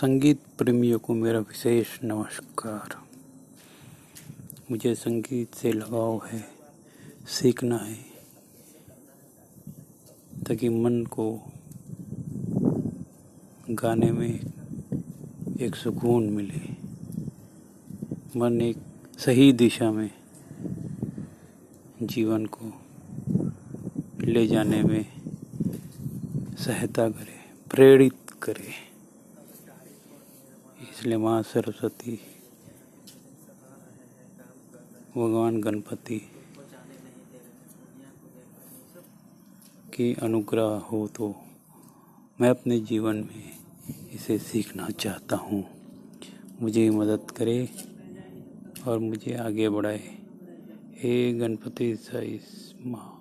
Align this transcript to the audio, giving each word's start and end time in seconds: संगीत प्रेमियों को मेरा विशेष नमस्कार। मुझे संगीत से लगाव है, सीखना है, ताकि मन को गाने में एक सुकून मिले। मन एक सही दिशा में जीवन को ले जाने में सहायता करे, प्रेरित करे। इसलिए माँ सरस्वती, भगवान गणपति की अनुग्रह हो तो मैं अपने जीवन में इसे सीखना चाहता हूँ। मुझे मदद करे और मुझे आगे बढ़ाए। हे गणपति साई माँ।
संगीत 0.00 0.38
प्रेमियों 0.58 0.98
को 0.98 1.14
मेरा 1.14 1.38
विशेष 1.38 1.86
नमस्कार। 2.04 3.02
मुझे 4.70 4.94
संगीत 4.94 5.54
से 5.54 5.72
लगाव 5.72 6.26
है, 6.26 6.44
सीखना 7.28 7.76
है, 7.76 7.98
ताकि 10.42 10.68
मन 10.68 11.04
को 11.04 11.40
गाने 13.70 14.10
में 14.10 14.40
एक 15.60 15.76
सुकून 15.76 16.30
मिले। 16.30 16.72
मन 18.38 18.60
एक 18.60 18.76
सही 19.18 19.52
दिशा 19.52 19.90
में 19.90 20.10
जीवन 22.02 22.46
को 22.46 22.72
ले 24.20 24.46
जाने 24.46 24.82
में 24.82 25.06
सहायता 26.58 27.08
करे, 27.08 27.68
प्रेरित 27.70 28.30
करे। 28.42 28.89
इसलिए 31.00 31.16
माँ 31.16 31.42
सरस्वती, 31.42 32.14
भगवान 35.16 35.60
गणपति 35.60 36.18
की 39.94 40.12
अनुग्रह 40.22 40.76
हो 40.88 41.06
तो 41.08 41.28
मैं 42.40 42.50
अपने 42.50 42.78
जीवन 42.80 43.16
में 43.16 44.10
इसे 44.14 44.38
सीखना 44.38 44.88
चाहता 44.90 45.36
हूँ। 45.36 45.64
मुझे 46.62 46.88
मदद 46.90 47.30
करे 47.30 47.58
और 48.86 48.98
मुझे 48.98 49.34
आगे 49.36 49.68
बढ़ाए। 49.68 50.02
हे 50.98 51.32
गणपति 51.32 51.94
साई 51.96 52.40
माँ। 52.86 53.19